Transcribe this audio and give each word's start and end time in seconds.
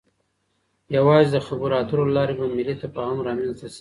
يوازې 0.95 1.29
د 1.33 1.37
خبرو 1.47 1.79
اترو 1.81 2.03
له 2.07 2.13
لارې 2.17 2.33
به 2.39 2.45
ملی 2.57 2.75
تفاهم 2.83 3.17
رامنځته 3.27 3.65
شي. 3.67 3.69